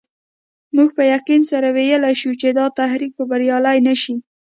[0.75, 4.15] موږ په یقین سره ویلای شو چې دا تحریک به بریالی نه شي.